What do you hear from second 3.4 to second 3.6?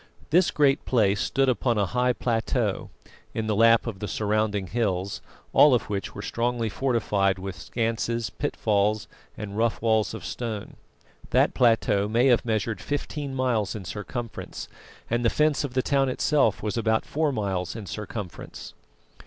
the